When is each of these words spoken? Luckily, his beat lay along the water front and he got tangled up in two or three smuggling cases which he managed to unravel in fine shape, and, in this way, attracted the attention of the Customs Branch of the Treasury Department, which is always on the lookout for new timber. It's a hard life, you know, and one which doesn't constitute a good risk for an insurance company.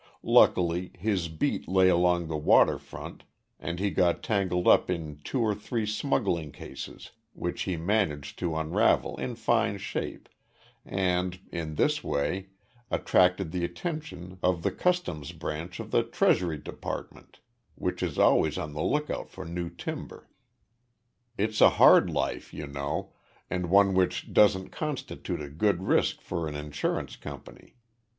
Luckily, 0.23 0.89
his 0.97 1.27
beat 1.27 1.67
lay 1.67 1.87
along 1.87 2.25
the 2.27 2.35
water 2.35 2.79
front 2.79 3.23
and 3.59 3.77
he 3.79 3.91
got 3.91 4.23
tangled 4.23 4.67
up 4.67 4.89
in 4.89 5.19
two 5.23 5.39
or 5.41 5.53
three 5.53 5.85
smuggling 5.85 6.51
cases 6.51 7.11
which 7.33 7.61
he 7.69 7.77
managed 7.77 8.39
to 8.39 8.55
unravel 8.55 9.15
in 9.19 9.35
fine 9.35 9.77
shape, 9.77 10.27
and, 10.83 11.39
in 11.51 11.75
this 11.75 12.03
way, 12.03 12.47
attracted 12.89 13.51
the 13.51 13.63
attention 13.63 14.39
of 14.41 14.63
the 14.63 14.71
Customs 14.71 15.33
Branch 15.33 15.79
of 15.79 15.91
the 15.91 16.01
Treasury 16.01 16.57
Department, 16.57 17.39
which 17.75 18.01
is 18.01 18.17
always 18.17 18.57
on 18.57 18.73
the 18.73 18.81
lookout 18.81 19.29
for 19.29 19.45
new 19.45 19.69
timber. 19.69 20.27
It's 21.37 21.61
a 21.61 21.69
hard 21.77 22.09
life, 22.09 22.51
you 22.55 22.65
know, 22.65 23.13
and 23.51 23.69
one 23.69 23.93
which 23.93 24.33
doesn't 24.33 24.71
constitute 24.71 25.43
a 25.43 25.47
good 25.47 25.83
risk 25.83 26.21
for 26.21 26.47
an 26.47 26.55
insurance 26.55 27.15
company. 27.15 27.75